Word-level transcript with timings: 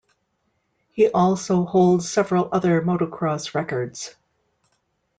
He 0.93 1.09
also 1.09 1.63
holds 1.63 2.09
several 2.09 2.49
other 2.51 2.81
motocross 2.81 3.53
records. 3.53 4.15